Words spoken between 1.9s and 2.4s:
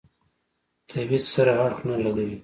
لګوي.